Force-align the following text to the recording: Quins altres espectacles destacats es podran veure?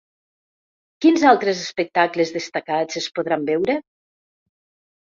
Quins 1.05 1.25
altres 1.33 1.61
espectacles 1.65 2.35
destacats 2.41 3.03
es 3.05 3.13
podran 3.21 3.47
veure? 3.53 3.79